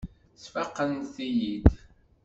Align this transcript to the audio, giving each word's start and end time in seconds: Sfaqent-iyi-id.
Sfaqent-iyi-id. 0.43 1.71